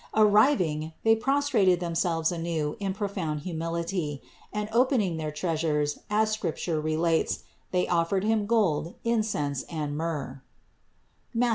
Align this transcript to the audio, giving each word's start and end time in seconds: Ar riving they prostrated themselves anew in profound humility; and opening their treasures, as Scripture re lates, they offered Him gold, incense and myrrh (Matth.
Ar 0.15 0.25
riving 0.25 0.93
they 1.03 1.15
prostrated 1.15 1.79
themselves 1.79 2.31
anew 2.31 2.75
in 2.79 2.91
profound 2.91 3.41
humility; 3.41 4.19
and 4.51 4.67
opening 4.71 5.17
their 5.17 5.29
treasures, 5.31 5.99
as 6.09 6.31
Scripture 6.31 6.81
re 6.81 6.95
lates, 6.95 7.43
they 7.69 7.87
offered 7.87 8.23
Him 8.23 8.47
gold, 8.47 8.95
incense 9.03 9.61
and 9.69 9.95
myrrh 9.95 10.41
(Matth. 11.35 11.49